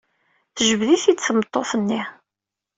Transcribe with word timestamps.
Tejbed-it-id 0.55 1.19
tmeṭṭut-nni. 1.21 2.01